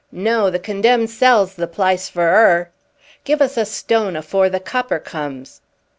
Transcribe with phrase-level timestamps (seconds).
[0.11, 2.71] "No; the condemned cell's the plice for 'er!"
[3.23, 5.61] "Give us a stone afore the copper comes!"